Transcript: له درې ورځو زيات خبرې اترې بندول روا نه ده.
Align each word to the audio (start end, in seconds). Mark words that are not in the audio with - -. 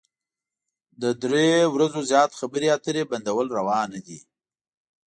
له 1.01 1.09
درې 1.23 1.47
ورځو 1.73 1.99
زيات 2.11 2.31
خبرې 2.39 2.67
اترې 2.77 3.03
بندول 3.11 3.47
روا 3.57 3.81
نه 3.91 3.99
ده. 4.05 4.17